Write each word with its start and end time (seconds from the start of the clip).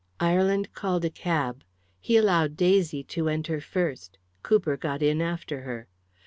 Ireland 0.19 0.73
called 0.73 1.05
a 1.05 1.11
cab. 1.11 1.63
He 1.99 2.17
allowed 2.17 2.57
Daisy 2.57 3.03
to 3.03 3.29
enter 3.29 3.61
first. 3.61 4.17
Cooper 4.41 4.75
got 4.75 5.03
in 5.03 5.21
after 5.21 5.61
her. 5.61 5.85